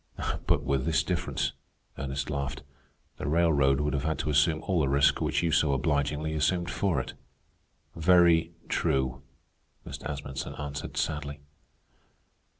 [0.47, 1.51] "But with this difference,"
[1.95, 2.63] Ernest laughed;
[3.17, 6.71] "the railroad would have had to assume all the risk which you so obligingly assumed
[6.71, 7.13] for it."
[7.95, 9.21] "Very true,"
[9.85, 10.09] Mr.
[10.09, 11.39] Asmunsen answered sadly.